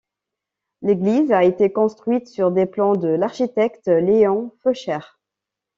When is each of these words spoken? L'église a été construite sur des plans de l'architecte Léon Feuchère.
L'église 0.81 1.31
a 1.31 1.43
été 1.43 1.71
construite 1.71 2.25
sur 2.27 2.51
des 2.51 2.65
plans 2.65 2.93
de 2.95 3.09
l'architecte 3.09 3.87
Léon 3.87 4.51
Feuchère. 4.63 5.19